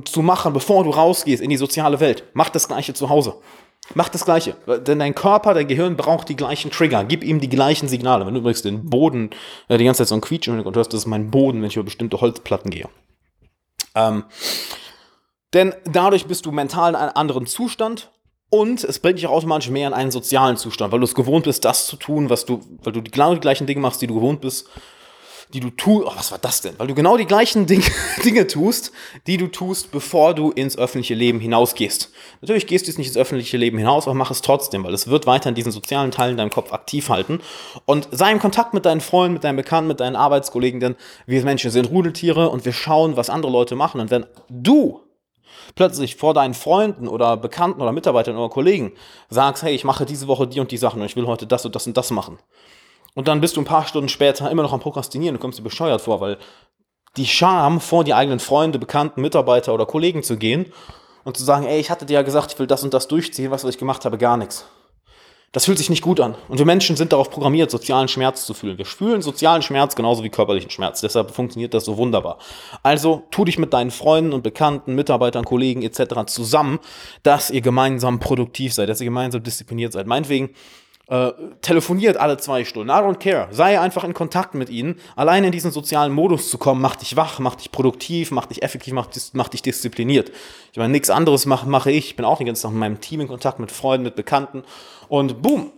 zu 0.05 0.21
machen, 0.21 0.53
bevor 0.53 0.85
du 0.85 0.91
rausgehst 0.91 1.43
in 1.43 1.49
die 1.49 1.57
soziale 1.57 1.99
Welt, 1.99 2.23
mach 2.33 2.49
das 2.49 2.69
Gleiche 2.69 2.93
zu 2.93 3.09
Hause. 3.09 3.35
Mach 3.93 4.09
das 4.09 4.25
Gleiche. 4.25 4.55
Denn 4.87 4.99
dein 4.99 5.15
Körper, 5.15 5.53
dein 5.53 5.67
Gehirn 5.67 5.97
braucht 5.97 6.29
die 6.29 6.35
gleichen 6.35 6.71
Trigger. 6.71 7.03
Gib 7.03 7.23
ihm 7.23 7.39
die 7.39 7.49
gleichen 7.49 7.87
Signale. 7.87 8.25
Wenn 8.25 8.33
du 8.33 8.39
übrigens 8.39 8.61
den 8.61 8.89
Boden 8.89 9.31
äh, 9.67 9.77
die 9.77 9.85
ganze 9.85 9.99
Zeit 9.99 10.07
so 10.07 10.15
ein 10.15 10.21
Quietsch 10.21 10.47
und 10.47 10.75
hörst, 10.75 10.93
das 10.93 11.01
ist 11.01 11.07
mein 11.07 11.31
Boden, 11.31 11.61
wenn 11.61 11.67
ich 11.67 11.75
über 11.75 11.85
bestimmte 11.85 12.21
Holzplatten 12.21 12.71
gehe. 12.71 12.89
Ähm, 13.95 14.23
denn 15.53 15.73
dadurch 15.85 16.25
bist 16.25 16.45
du 16.45 16.51
mental 16.51 16.91
in 16.91 16.95
einem 16.95 17.11
anderen 17.15 17.45
Zustand 17.45 18.09
und 18.49 18.83
es 18.83 18.99
bringt 18.99 19.17
dich 19.17 19.27
auch 19.27 19.31
automatisch 19.31 19.69
mehr 19.69 19.87
in 19.87 19.93
einen 19.93 20.11
sozialen 20.11 20.57
Zustand, 20.57 20.91
weil 20.91 20.99
du 20.99 21.05
es 21.05 21.15
gewohnt 21.15 21.45
bist, 21.45 21.65
das 21.65 21.87
zu 21.87 21.97
tun, 21.97 22.29
was 22.29 22.45
du, 22.45 22.61
weil 22.83 22.93
du 22.93 23.01
genau 23.01 23.33
die 23.33 23.39
gleichen 23.39 23.67
Dinge 23.67 23.81
machst, 23.81 24.01
die 24.01 24.07
du 24.07 24.15
gewohnt 24.15 24.41
bist, 24.41 24.69
die 25.53 25.59
du 25.59 25.69
tust. 25.69 26.07
Oh, 26.07 26.11
was 26.15 26.31
war 26.31 26.39
das 26.39 26.61
denn? 26.61 26.73
Weil 26.77 26.87
du 26.87 26.95
genau 26.95 27.17
die 27.17 27.25
gleichen 27.25 27.65
Dinge, 27.65 27.83
Dinge 28.25 28.47
tust, 28.47 28.91
die 29.27 29.37
du 29.37 29.47
tust, 29.47 29.91
bevor 29.91 30.33
du 30.33 30.51
ins 30.51 30.77
öffentliche 30.77 31.13
Leben 31.13 31.39
hinausgehst. 31.39 32.11
Natürlich 32.41 32.67
gehst 32.67 32.85
du 32.85 32.89
jetzt 32.89 32.97
nicht 32.97 33.07
ins 33.07 33.17
öffentliche 33.17 33.57
Leben 33.57 33.77
hinaus, 33.77 34.07
aber 34.07 34.15
mach 34.15 34.31
es 34.31 34.41
trotzdem, 34.41 34.83
weil 34.83 34.93
es 34.93 35.07
wird 35.07 35.27
weiter 35.27 35.49
in 35.49 35.55
diesen 35.55 35.71
sozialen 35.71 36.11
Teilen 36.11 36.31
in 36.31 36.37
deinem 36.37 36.49
Kopf 36.49 36.73
aktiv 36.73 37.09
halten. 37.09 37.41
Und 37.85 38.07
sei 38.11 38.31
im 38.31 38.39
Kontakt 38.39 38.73
mit 38.73 38.85
deinen 38.85 39.01
Freunden, 39.01 39.33
mit 39.33 39.43
deinen 39.43 39.57
Bekannten, 39.57 39.87
mit 39.87 39.99
deinen 39.99 40.15
Arbeitskollegen, 40.15 40.79
denn 40.79 40.95
wir 41.25 41.43
Menschen 41.43 41.71
sind 41.71 41.89
Rudeltiere 41.89 42.49
und 42.49 42.65
wir 42.65 42.73
schauen, 42.73 43.17
was 43.17 43.29
andere 43.29 43.51
Leute 43.51 43.75
machen. 43.75 44.01
Und 44.01 44.11
wenn 44.11 44.25
du 44.49 45.01
plötzlich 45.75 46.15
vor 46.15 46.33
deinen 46.33 46.53
Freunden 46.53 47.07
oder 47.07 47.37
Bekannten 47.37 47.81
oder 47.81 47.91
Mitarbeitern 47.91 48.37
oder 48.37 48.49
Kollegen 48.49 48.93
sagst, 49.29 49.63
hey, 49.63 49.73
ich 49.73 49.83
mache 49.83 50.05
diese 50.05 50.27
Woche 50.27 50.47
die 50.47 50.59
und 50.59 50.71
die 50.71 50.77
Sachen 50.77 51.01
und 51.01 51.05
ich 51.05 51.15
will 51.15 51.27
heute 51.27 51.47
das 51.47 51.65
und 51.65 51.75
das 51.75 51.87
und 51.87 51.97
das 51.97 52.11
machen. 52.11 52.39
Und 53.15 53.27
dann 53.27 53.41
bist 53.41 53.57
du 53.57 53.61
ein 53.61 53.65
paar 53.65 53.85
Stunden 53.85 54.09
später 54.09 54.49
immer 54.49 54.63
noch 54.63 54.73
am 54.73 54.79
Prokrastinieren 54.79 55.35
und 55.35 55.41
kommst 55.41 55.59
dir 55.59 55.63
bescheuert 55.63 56.01
vor, 56.01 56.21
weil 56.21 56.37
die 57.17 57.27
Scham, 57.27 57.81
vor 57.81 58.03
die 58.03 58.13
eigenen 58.13 58.39
Freunde, 58.39 58.79
Bekannten, 58.79 59.21
Mitarbeiter 59.21 59.73
oder 59.73 59.85
Kollegen 59.85 60.23
zu 60.23 60.37
gehen 60.37 60.71
und 61.23 61.37
zu 61.37 61.43
sagen, 61.43 61.65
ey, 61.65 61.79
ich 61.79 61.89
hatte 61.89 62.05
dir 62.05 62.13
ja 62.13 62.21
gesagt, 62.21 62.53
ich 62.53 62.59
will 62.59 62.67
das 62.67 62.83
und 62.83 62.93
das 62.93 63.07
durchziehen, 63.07 63.51
was, 63.51 63.63
ich 63.63 63.77
gemacht 63.77 64.05
habe, 64.05 64.17
gar 64.17 64.37
nichts. 64.37 64.65
Das 65.53 65.65
fühlt 65.65 65.77
sich 65.77 65.89
nicht 65.89 66.01
gut 66.01 66.21
an. 66.21 66.35
Und 66.47 66.59
wir 66.59 66.65
Menschen 66.65 66.95
sind 66.95 67.11
darauf 67.11 67.29
programmiert, 67.29 67.69
sozialen 67.69 68.07
Schmerz 68.07 68.45
zu 68.45 68.53
fühlen. 68.53 68.77
Wir 68.77 68.85
fühlen 68.85 69.21
sozialen 69.21 69.61
Schmerz 69.61 69.97
genauso 69.97 70.23
wie 70.23 70.29
körperlichen 70.29 70.69
Schmerz. 70.69 71.01
Deshalb 71.01 71.31
funktioniert 71.31 71.73
das 71.73 71.83
so 71.83 71.97
wunderbar. 71.97 72.37
Also 72.83 73.23
tu 73.31 73.43
dich 73.43 73.59
mit 73.59 73.73
deinen 73.73 73.91
Freunden 73.91 74.31
und 74.31 74.43
Bekannten, 74.43 74.95
Mitarbeitern, 74.95 75.43
Kollegen 75.43 75.81
etc. 75.81 76.25
zusammen, 76.27 76.79
dass 77.23 77.49
ihr 77.49 77.59
gemeinsam 77.59 78.21
produktiv 78.21 78.73
seid, 78.73 78.87
dass 78.87 79.01
ihr 79.01 79.05
gemeinsam 79.05 79.43
diszipliniert 79.43 79.91
seid. 79.91 80.07
Meinetwegen 80.07 80.51
äh, 81.11 81.33
telefoniert 81.61 82.15
alle 82.15 82.37
zwei 82.37 82.63
Stunden. 82.63 82.89
I 82.89 82.93
don't 82.93 83.17
care. 83.17 83.49
Sei 83.51 83.77
einfach 83.77 84.05
in 84.05 84.13
Kontakt 84.13 84.53
mit 84.53 84.69
ihnen. 84.69 84.95
Allein 85.17 85.43
in 85.43 85.51
diesen 85.51 85.69
sozialen 85.69 86.13
Modus 86.13 86.49
zu 86.49 86.57
kommen, 86.57 86.81
macht 86.81 87.01
dich 87.01 87.17
wach, 87.17 87.37
macht 87.39 87.59
dich 87.59 87.73
produktiv, 87.73 88.31
macht 88.31 88.49
dich 88.49 88.63
effektiv, 88.63 88.93
macht, 88.93 89.19
macht 89.33 89.51
dich 89.51 89.61
diszipliniert. 89.61 90.31
Ich 90.71 90.77
meine, 90.77 90.93
nichts 90.93 91.09
anderes 91.09 91.45
mache, 91.45 91.67
mache 91.67 91.91
ich. 91.91 92.11
Ich 92.11 92.15
bin 92.15 92.23
auch 92.23 92.37
den 92.37 92.47
ganzen 92.47 92.63
Tag 92.63 92.71
mit 92.71 92.79
meinem 92.79 93.01
Team 93.01 93.19
in 93.19 93.27
Kontakt, 93.27 93.59
mit 93.59 93.73
Freunden, 93.73 94.05
mit 94.05 94.15
Bekannten. 94.15 94.63
Und 95.09 95.41
boom, 95.41 95.73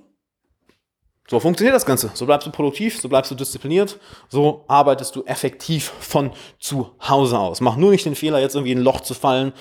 so 1.27 1.39
funktioniert 1.39 1.75
das 1.75 1.87
Ganze. 1.87 2.11
So 2.13 2.27
bleibst 2.27 2.45
du 2.45 2.51
produktiv, 2.51 3.01
so 3.01 3.09
bleibst 3.09 3.31
du 3.31 3.35
diszipliniert, 3.35 3.97
so 4.29 4.65
arbeitest 4.67 5.15
du 5.15 5.23
effektiv 5.23 5.93
von 5.99 6.29
zu 6.59 6.91
Hause 7.09 7.39
aus. 7.39 7.59
Mach 7.59 7.75
nur 7.75 7.89
nicht 7.89 8.05
den 8.05 8.13
Fehler, 8.13 8.39
jetzt 8.39 8.53
irgendwie 8.53 8.73
in 8.73 8.81
ein 8.81 8.83
Loch 8.83 9.01
zu 9.01 9.15
fallen 9.15 9.53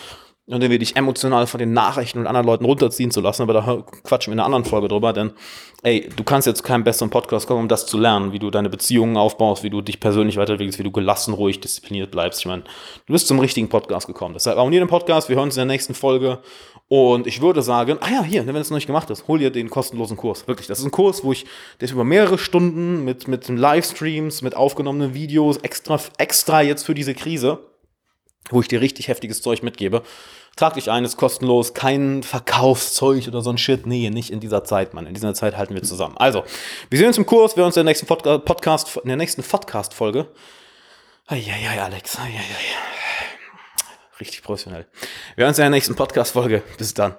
und 0.53 0.63
irgendwie 0.63 0.79
dich 0.79 0.97
emotional 0.97 1.47
von 1.47 1.59
den 1.59 1.73
Nachrichten 1.73 2.19
und 2.19 2.27
anderen 2.27 2.47
Leuten 2.47 2.65
runterziehen 2.65 3.11
zu 3.11 3.21
lassen, 3.21 3.43
aber 3.43 3.55
da 3.55 3.85
quatschen 4.05 4.31
wir 4.31 4.35
in 4.35 4.41
einer 4.41 4.47
anderen 4.47 4.65
Folge 4.65 4.89
drüber, 4.89 5.13
denn 5.13 5.33
ey, 5.83 6.09
du 6.15 6.25
kannst 6.25 6.47
jetzt 6.47 6.63
keinen 6.63 6.85
besseren 6.85 7.11
Podcast 7.11 7.47
kommen, 7.47 7.61
um 7.61 7.69
das 7.69 7.87
zu 7.87 7.99
lernen, 7.99 8.33
wie 8.33 8.39
du 8.39 8.51
deine 8.51 8.69
Beziehungen 8.69 9.17
aufbaust, 9.17 9.63
wie 9.65 9.71
du 9.71 9.81
dich 9.81 9.99
persönlich 9.99 10.37
weiterentwickelst, 10.37 10.79
wie 10.79 10.85
du 10.85 10.91
gelassen, 10.91 11.35
ruhig, 11.35 11.61
diszipliniert 11.61 12.11
bleibst. 12.11 12.41
Ich 12.41 12.47
meine, 12.47 12.63
du 13.07 13.13
bist 13.13 13.29
zum 13.29 13.39
richtigen 13.39 13.69
Podcast 13.69 14.07
gekommen. 14.07 14.35
Deshalb 14.35 14.59
abonniere 14.59 14.85
den 14.85 14.91
Podcast, 14.91 15.29
wir 15.29 15.37
hören 15.37 15.47
uns 15.47 15.57
in 15.57 15.61
der 15.61 15.75
nächsten 15.75 15.95
Folge 15.95 16.41
und 16.89 17.27
ich 17.27 17.41
würde 17.41 17.63
sagen, 17.63 17.97
ah 18.01 18.11
ja, 18.11 18.23
hier, 18.23 18.47
wenn 18.47 18.55
du 18.55 18.61
es 18.61 18.69
noch 18.69 18.77
nicht 18.77 18.87
gemacht 18.87 19.09
hast, 19.09 19.27
hol 19.29 19.39
dir 19.39 19.51
den 19.51 19.71
kostenlosen 19.71 20.19
Kurs. 20.19 20.47
Wirklich, 20.47 20.67
das 20.67 20.81
ist 20.81 20.85
ein 20.85 20.91
Kurs, 20.91 21.25
wo 21.25 21.33
ich 21.33 21.47
das 21.79 21.91
über 21.91 22.05
mehrere 22.05 22.37
Stunden 22.37 23.05
mit, 23.05 23.27
mit 23.27 23.49
Livestreams, 23.49 24.43
mit 24.43 24.55
aufgenommenen 24.55 25.15
Videos, 25.15 25.57
extra, 25.57 25.99
extra 26.19 26.61
jetzt 26.61 26.85
für 26.85 26.95
diese 26.95 27.15
Krise, 27.15 27.59
wo 28.53 28.61
ich 28.61 28.69
dir 28.69 28.81
richtig 28.81 29.09
heftiges 29.09 29.43
Zeug 29.43 29.63
mitgebe. 29.63 30.03
Trag 30.57 30.75
dich 30.75 30.91
ein, 30.91 31.05
ist 31.05 31.17
kostenlos, 31.17 31.73
kein 31.73 32.23
Verkaufszeug 32.23 33.27
oder 33.27 33.41
so 33.41 33.51
ein 33.51 33.59
Shit. 33.59 33.87
Nee, 33.87 34.11
nicht 34.11 34.31
in 34.31 34.41
dieser 34.41 34.65
Zeit, 34.65 34.93
Mann. 34.93 35.07
In 35.07 35.15
dieser 35.15 35.33
Zeit 35.33 35.57
halten 35.57 35.75
wir 35.75 35.83
zusammen. 35.83 36.17
Also, 36.19 36.45
wir 36.91 36.99
sehen 36.99 37.09
uns 37.09 37.19
im 37.19 37.27
Kurs, 37.27 37.57
wir 37.57 37.65
uns 37.65 37.77
in 37.77 37.81
der 37.81 37.91
nächsten 37.91 38.07
Podcast, 38.07 38.99
in 38.99 39.09
der 39.09 39.17
nächsten 39.17 39.43
Podcast-Folge. 39.43 40.29
Eieiei, 41.27 41.81
Alex. 41.81 42.19
Eieiei. 42.19 42.43
Richtig 44.21 44.43
professionell. 44.43 44.87
Wir 45.37 45.43
hören 45.43 45.51
uns 45.51 45.59
in 45.59 45.63
der 45.63 45.71
nächsten 45.71 45.97
Podcast-Folge. 45.97 46.63
Bis 46.77 46.93
dann. 46.93 47.17